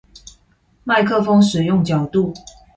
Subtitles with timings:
[0.83, 2.33] 麥克風使用角度